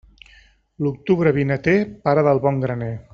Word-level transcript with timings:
L'octubre 0.85 1.35
vinater, 1.37 1.77
pare 2.09 2.25
del 2.31 2.43
bon 2.47 2.63
graner. 2.67 2.93